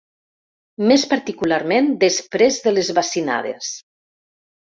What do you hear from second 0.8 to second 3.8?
Més particularment després de les bacinades